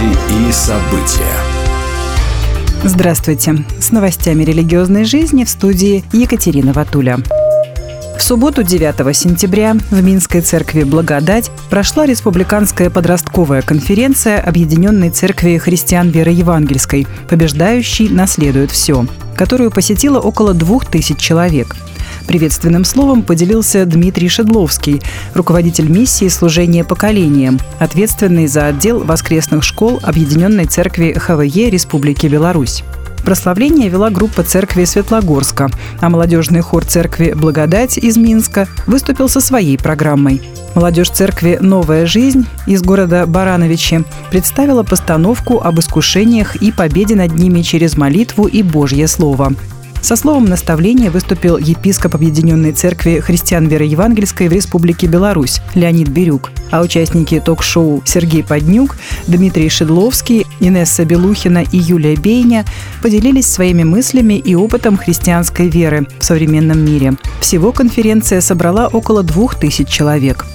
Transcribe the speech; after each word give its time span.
Новости 0.00 0.48
и 0.48 0.52
события. 0.52 1.34
Здравствуйте. 2.84 3.64
С 3.78 3.90
новостями 3.92 4.44
религиозной 4.44 5.04
жизни 5.04 5.44
в 5.44 5.48
студии 5.48 6.04
Екатерина 6.12 6.72
Ватуля. 6.72 7.18
В 8.16 8.22
субботу 8.22 8.62
9 8.62 9.16
сентября 9.16 9.76
в 9.90 10.02
Минской 10.02 10.40
церкви 10.40 10.84
«Благодать» 10.84 11.50
прошла 11.68 12.06
республиканская 12.06 12.88
подростковая 12.88 13.62
конференция 13.62 14.40
Объединенной 14.40 15.10
церкви 15.10 15.58
христиан 15.58 16.08
веры 16.08 16.30
евангельской 16.30 17.06
«Побеждающий 17.28 18.08
наследует 18.08 18.70
все», 18.70 19.06
которую 19.36 19.70
посетило 19.70 20.18
около 20.18 20.54
двух 20.54 20.86
тысяч 20.86 21.18
человек– 21.18 21.76
Приветственным 22.30 22.84
словом 22.84 23.24
поделился 23.24 23.84
Дмитрий 23.84 24.28
Шедловский, 24.28 25.02
руководитель 25.34 25.88
миссии 25.88 26.28
служения 26.28 26.84
поколением, 26.84 27.58
ответственный 27.80 28.46
за 28.46 28.66
отдел 28.66 29.02
воскресных 29.02 29.64
школ 29.64 29.98
Объединенной 30.00 30.66
церкви 30.66 31.12
ХВЕ 31.12 31.70
Республики 31.70 32.28
Беларусь. 32.28 32.84
Прославление 33.24 33.88
вела 33.88 34.10
группа 34.10 34.44
церкви 34.44 34.84
Светлогорска, 34.84 35.70
а 36.00 36.08
молодежный 36.08 36.60
хор 36.60 36.84
церкви 36.84 37.32
«Благодать» 37.34 37.98
из 37.98 38.16
Минска 38.16 38.68
выступил 38.86 39.28
со 39.28 39.40
своей 39.40 39.76
программой. 39.76 40.40
Молодежь 40.76 41.10
церкви 41.10 41.58
«Новая 41.60 42.06
жизнь» 42.06 42.46
из 42.64 42.80
города 42.80 43.26
Барановичи 43.26 44.04
представила 44.30 44.84
постановку 44.84 45.60
об 45.60 45.80
искушениях 45.80 46.54
и 46.62 46.70
победе 46.70 47.16
над 47.16 47.34
ними 47.34 47.62
через 47.62 47.96
молитву 47.96 48.46
и 48.46 48.62
Божье 48.62 49.08
Слово. 49.08 49.52
Со 50.02 50.16
словом 50.16 50.46
наставления 50.46 51.10
выступил 51.10 51.58
епископ 51.58 52.14
Объединенной 52.14 52.72
Церкви 52.72 53.20
Христиан 53.20 53.66
Веры 53.66 53.84
Евангельской 53.84 54.48
в 54.48 54.52
Республике 54.52 55.06
Беларусь 55.06 55.60
Леонид 55.74 56.08
Бирюк, 56.08 56.50
а 56.70 56.80
участники 56.80 57.40
ток-шоу 57.44 58.02
Сергей 58.04 58.42
Поднюк, 58.42 58.96
Дмитрий 59.26 59.68
Шедловский, 59.68 60.46
Инесса 60.60 61.04
Белухина 61.04 61.64
и 61.70 61.78
Юлия 61.78 62.16
Бейня 62.16 62.64
поделились 63.02 63.46
своими 63.46 63.82
мыслями 63.82 64.34
и 64.34 64.54
опытом 64.54 64.96
христианской 64.96 65.68
веры 65.68 66.06
в 66.18 66.24
современном 66.24 66.84
мире. 66.84 67.14
Всего 67.40 67.72
конференция 67.72 68.40
собрала 68.40 68.88
около 68.88 69.22
двух 69.22 69.56
тысяч 69.56 69.88
человек. 69.88 70.46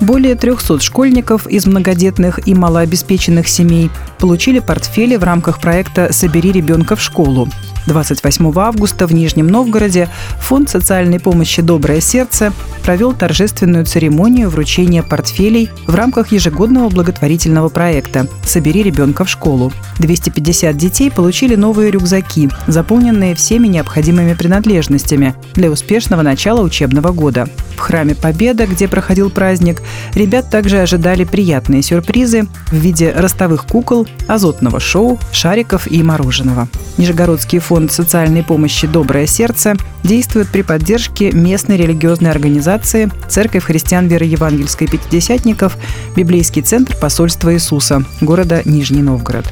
Более 0.00 0.34
300 0.34 0.80
школьников 0.80 1.46
из 1.46 1.64
многодетных 1.64 2.48
и 2.48 2.54
малообеспеченных 2.54 3.46
семей 3.46 3.88
получили 4.18 4.58
портфели 4.58 5.14
в 5.14 5.22
рамках 5.22 5.60
проекта 5.60 6.12
«Собери 6.12 6.50
ребенка 6.50 6.96
в 6.96 7.00
школу». 7.00 7.48
28 7.86 8.52
августа 8.56 9.06
в 9.06 9.14
Нижнем 9.14 9.46
Новгороде 9.46 10.08
Фонд 10.40 10.70
социальной 10.70 11.20
помощи 11.20 11.62
«Доброе 11.62 12.00
сердце» 12.00 12.52
провел 12.82 13.12
торжественную 13.12 13.86
церемонию 13.86 14.50
вручения 14.50 15.02
портфелей 15.02 15.70
в 15.86 15.94
рамках 15.94 16.32
ежегодного 16.32 16.88
благотворительного 16.88 17.68
проекта 17.68 18.26
«Собери 18.44 18.82
ребенка 18.82 19.24
в 19.24 19.30
школу». 19.30 19.72
250 19.98 20.76
детей 20.76 21.10
получили 21.10 21.54
новые 21.54 21.90
рюкзаки, 21.90 22.50
заполненные 22.66 23.34
всеми 23.34 23.68
необходимыми 23.68 24.34
принадлежностями 24.34 25.34
для 25.54 25.70
успешного 25.70 26.22
начала 26.22 26.60
учебного 26.60 27.12
года. 27.12 27.48
В 27.76 27.80
храме 27.80 28.14
Победа, 28.14 28.66
где 28.66 28.86
проходил 28.86 29.30
праздник, 29.30 29.82
ребят 30.14 30.50
также 30.50 30.80
ожидали 30.80 31.24
приятные 31.24 31.82
сюрпризы 31.82 32.46
в 32.68 32.74
виде 32.74 33.12
ростовых 33.12 33.64
кукол, 33.66 34.06
азотного 34.28 34.78
шоу, 34.78 35.18
шариков 35.32 35.90
и 35.90 36.02
мороженого. 36.02 36.68
Нижегородский 36.98 37.58
фонд 37.58 37.71
социальной 37.88 38.42
помощи 38.42 38.86
«Доброе 38.86 39.26
сердце» 39.26 39.76
действует 40.04 40.48
при 40.48 40.62
поддержке 40.62 41.32
местной 41.32 41.78
религиозной 41.78 42.30
организации 42.30 43.10
Церковь 43.28 43.64
христиан 43.64 44.08
веры 44.08 44.26
евангельской 44.26 44.86
пятидесятников 44.86 45.76
Библейский 46.14 46.62
центр 46.62 46.94
посольства 46.96 47.54
Иисуса 47.54 48.04
города 48.20 48.60
Нижний 48.66 49.02
Новгород. 49.02 49.46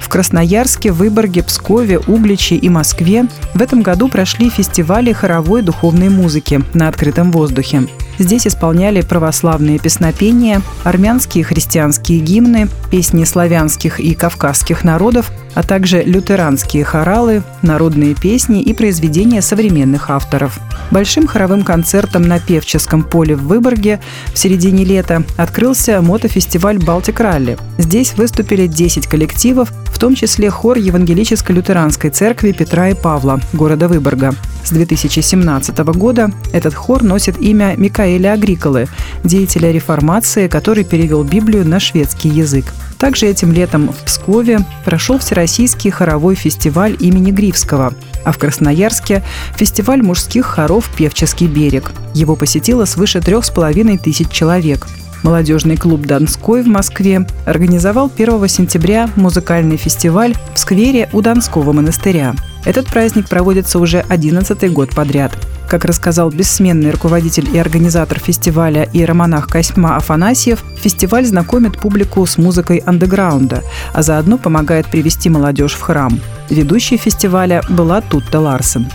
В 0.00 0.08
Красноярске, 0.08 0.90
Выборге, 0.92 1.42
Пскове, 1.42 1.98
Угличе 1.98 2.56
и 2.56 2.68
Москве 2.68 3.26
в 3.54 3.62
этом 3.62 3.82
году 3.82 4.08
прошли 4.08 4.50
фестивали 4.50 5.12
хоровой 5.12 5.62
духовной 5.62 6.08
музыки 6.08 6.62
на 6.74 6.88
открытом 6.88 7.30
воздухе. 7.30 7.86
Здесь 8.18 8.46
исполняли 8.46 9.00
православные 9.00 9.78
песнопения, 9.78 10.60
армянские 10.84 11.44
христианские 11.44 12.20
гимны, 12.20 12.68
песни 12.90 13.24
славянских 13.24 14.00
и 14.00 14.14
кавказских 14.14 14.84
народов, 14.84 15.32
а 15.54 15.62
также 15.62 16.02
лютеранские 16.02 16.84
хоралы, 16.84 17.42
народные 17.62 18.14
песни 18.14 18.62
и 18.62 18.72
произведения 18.74 19.42
современных 19.42 20.10
авторов. 20.10 20.58
Большим 20.90 21.26
хоровым 21.26 21.62
концертом 21.62 22.22
на 22.22 22.38
Певческом 22.38 23.02
поле 23.02 23.34
в 23.36 23.46
Выборге 23.46 24.00
в 24.32 24.38
середине 24.38 24.84
лета 24.84 25.24
открылся 25.36 26.00
мотофестиваль 26.02 26.78
«Балтик 26.78 27.20
Ралли». 27.20 27.58
Здесь 27.78 28.14
выступили 28.14 28.66
10 28.66 29.06
коллективов, 29.06 29.72
в 29.86 29.98
том 29.98 30.14
числе 30.14 30.50
хор 30.50 30.78
Евангелической 30.78 31.54
лютеранской 31.54 32.10
церкви 32.10 32.52
Петра 32.52 32.90
и 32.90 32.94
Павла 32.94 33.40
города 33.52 33.88
Выборга. 33.88 34.34
С 34.64 34.70
2017 34.70 35.76
года 35.78 36.30
этот 36.52 36.74
хор 36.74 37.02
носит 37.02 37.40
имя 37.40 37.74
Микаэля 37.76 38.32
Агриколы, 38.32 38.88
деятеля 39.24 39.72
реформации, 39.72 40.48
который 40.48 40.84
перевел 40.84 41.24
Библию 41.24 41.66
на 41.66 41.80
шведский 41.80 42.28
язык. 42.28 42.72
Также 42.98 43.26
этим 43.26 43.52
летом 43.52 43.88
в 43.88 44.04
Пскове 44.04 44.60
прошел 44.84 45.18
Всероссийский 45.18 45.90
хоровой 45.90 46.36
фестиваль 46.36 46.96
имени 47.00 47.32
Гривского, 47.32 47.94
а 48.24 48.32
в 48.32 48.38
Красноярске– 48.38 49.24
фестиваль 49.56 50.02
мужских 50.02 50.46
хоров 50.46 50.88
«Певческий 50.96 51.48
берег». 51.48 51.90
Его 52.14 52.36
посетило 52.36 52.84
свыше 52.84 53.20
трех 53.20 53.44
с 53.44 53.50
половиной 53.50 53.98
тысяч 53.98 54.28
человек. 54.30 54.86
Молодежный 55.24 55.76
клуб 55.76 56.02
«Донской» 56.02 56.62
в 56.62 56.66
Москве 56.68 57.26
организовал 57.46 58.10
1 58.14 58.48
сентября 58.48 59.08
музыкальный 59.16 59.76
фестиваль 59.76 60.36
в 60.54 60.58
сквере 60.58 61.08
у 61.12 61.20
Донского 61.20 61.72
монастыря. 61.72 62.34
Этот 62.64 62.86
праздник 62.86 63.28
проводится 63.28 63.78
уже 63.78 64.00
11 64.08 64.72
год 64.72 64.90
подряд. 64.90 65.32
Как 65.68 65.84
рассказал 65.84 66.30
бессменный 66.30 66.90
руководитель 66.90 67.48
и 67.54 67.58
организатор 67.58 68.18
фестиваля 68.18 68.88
иеромонах 68.92 69.48
Косьма 69.48 69.96
Афанасьев, 69.96 70.62
фестиваль 70.76 71.24
знакомит 71.24 71.78
публику 71.80 72.26
с 72.26 72.36
музыкой 72.36 72.78
андеграунда, 72.84 73.62
а 73.92 74.02
заодно 74.02 74.36
помогает 74.36 74.86
привести 74.86 75.30
молодежь 75.30 75.74
в 75.74 75.80
храм. 75.80 76.20
Ведущей 76.50 76.98
фестиваля 76.98 77.62
была 77.68 78.00
Тутта 78.00 78.38
Ларсен. 78.38 78.86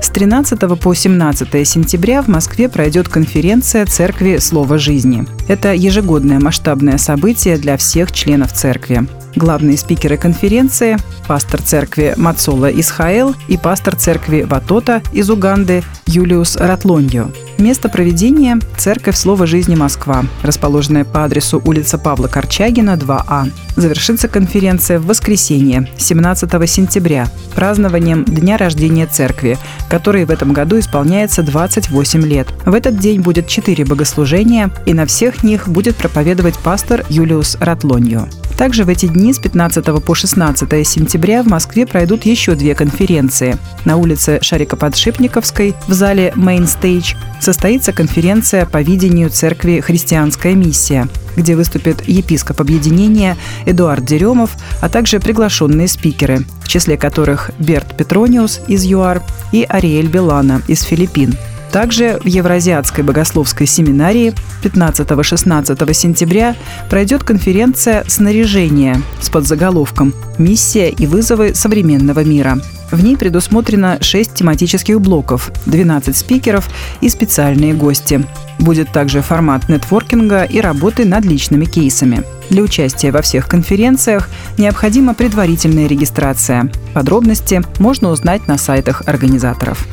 С 0.00 0.10
13 0.10 0.80
по 0.80 0.94
17 0.94 1.66
сентября 1.66 2.22
в 2.22 2.28
Москве 2.28 2.68
пройдет 2.68 3.08
конференция 3.08 3.86
«Церкви. 3.86 4.38
Слово 4.38 4.78
жизни». 4.78 5.26
Это 5.48 5.74
ежегодное 5.74 6.38
масштабное 6.38 6.98
событие 6.98 7.56
для 7.56 7.76
всех 7.76 8.12
членов 8.12 8.52
церкви. 8.52 9.06
Главные 9.34 9.76
спикеры 9.76 10.16
конференции– 10.16 10.96
пастор 11.28 11.60
церкви 11.62 12.14
Мацола 12.16 12.70
Исхаэл 12.70 13.34
и 13.48 13.56
пастор 13.56 13.96
церкви 13.96 14.42
Ватота 14.42 15.02
из 15.12 15.28
Уганды 15.30 15.82
Юлиус 16.06 16.56
Ратлоньо. 16.56 17.30
Место 17.58 17.88
проведения– 17.88 18.58
Церковь 18.76 19.16
Слова 19.16 19.46
Жизни 19.46 19.74
Москва, 19.74 20.24
расположенная 20.42 21.04
по 21.04 21.24
адресу 21.24 21.62
улица 21.64 21.96
Павла 21.96 22.26
Корчагина, 22.28 22.96
2А. 22.96 23.50
Завершится 23.76 24.28
конференция 24.28 24.98
в 24.98 25.06
воскресенье, 25.06 25.88
17 25.96 26.70
сентября, 26.70 27.28
празднованием 27.54 28.24
Дня 28.24 28.58
рождения 28.58 29.06
Церкви, 29.06 29.56
который 29.88 30.26
в 30.26 30.30
этом 30.30 30.52
году 30.52 30.78
исполняется 30.78 31.42
28 31.42 32.26
лет. 32.26 32.48
В 32.66 32.74
этот 32.74 32.98
день 32.98 33.20
будет 33.20 33.48
четыре 33.48 33.86
богослужения, 33.86 34.70
и 34.84 34.92
на 34.92 35.06
всех 35.06 35.42
них 35.42 35.66
будет 35.66 35.96
проповедовать 35.96 36.58
пастор 36.58 37.06
Юлиус 37.08 37.56
Ратлоньо. 37.58 38.28
Также 38.56 38.84
в 38.84 38.88
эти 38.88 39.06
дни 39.06 39.34
с 39.34 39.38
15 39.38 40.02
по 40.02 40.14
16 40.14 40.86
сентября 40.86 41.42
в 41.42 41.46
Москве 41.46 41.86
пройдут 41.86 42.24
еще 42.24 42.54
две 42.54 42.74
конференции. 42.74 43.58
На 43.84 43.96
улице 43.96 44.38
Шарика-Подшипниковской 44.40 45.74
в 45.86 45.92
зале 45.92 46.32
Main 46.36 46.64
Stage 46.64 47.16
состоится 47.46 47.92
конференция 47.92 48.66
по 48.66 48.82
видению 48.82 49.30
церкви 49.30 49.78
«Христианская 49.78 50.54
миссия», 50.56 51.06
где 51.36 51.54
выступит 51.54 52.08
епископ 52.08 52.60
объединения 52.60 53.36
Эдуард 53.66 54.04
Деремов, 54.04 54.56
а 54.80 54.88
также 54.88 55.20
приглашенные 55.20 55.86
спикеры, 55.86 56.40
в 56.64 56.66
числе 56.66 56.96
которых 56.96 57.52
Берт 57.60 57.96
Петрониус 57.96 58.62
из 58.66 58.84
ЮАР 58.84 59.22
и 59.52 59.64
Ариэль 59.68 60.08
Белана 60.08 60.60
из 60.66 60.82
Филиппин. 60.82 61.36
Также 61.76 62.18
в 62.24 62.26
Евразиатской 62.26 63.04
богословской 63.04 63.66
семинарии 63.66 64.32
15-16 64.62 65.92
сентября 65.92 66.56
пройдет 66.88 67.22
конференция 67.22 68.02
«Снаряжение» 68.08 69.02
с 69.20 69.28
подзаголовком 69.28 70.14
«Миссия 70.38 70.88
и 70.88 71.06
вызовы 71.06 71.54
современного 71.54 72.24
мира». 72.24 72.58
В 72.90 73.04
ней 73.04 73.18
предусмотрено 73.18 73.98
6 74.00 74.32
тематических 74.32 75.02
блоков, 75.02 75.50
12 75.66 76.16
спикеров 76.16 76.66
и 77.02 77.10
специальные 77.10 77.74
гости. 77.74 78.24
Будет 78.58 78.90
также 78.92 79.20
формат 79.20 79.68
нетворкинга 79.68 80.44
и 80.44 80.62
работы 80.62 81.04
над 81.04 81.26
личными 81.26 81.66
кейсами. 81.66 82.22
Для 82.48 82.62
участия 82.62 83.10
во 83.10 83.20
всех 83.20 83.48
конференциях 83.48 84.30
необходима 84.56 85.12
предварительная 85.12 85.88
регистрация. 85.88 86.70
Подробности 86.94 87.60
можно 87.78 88.08
узнать 88.08 88.48
на 88.48 88.56
сайтах 88.56 89.02
организаторов. 89.04 89.86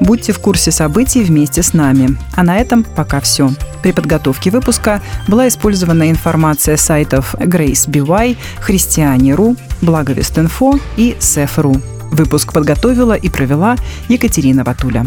Будьте 0.00 0.32
в 0.32 0.38
курсе 0.38 0.70
событий 0.70 1.22
вместе 1.22 1.62
с 1.62 1.74
нами. 1.74 2.16
А 2.34 2.42
на 2.42 2.58
этом 2.58 2.84
пока 2.84 3.20
все. 3.20 3.50
При 3.82 3.92
подготовке 3.92 4.50
выпуска 4.50 5.00
была 5.28 5.48
использована 5.48 6.10
информация 6.10 6.76
сайтов 6.76 7.34
Grace 7.34 7.88
BY, 7.88 8.36
Христиане.ру, 8.60 9.56
Благовест.инфо 9.82 10.78
и 10.96 11.16
Сеф.ру. 11.18 11.80
Выпуск 12.10 12.52
подготовила 12.52 13.14
и 13.14 13.28
провела 13.28 13.76
Екатерина 14.08 14.64
Ватуля. 14.64 15.06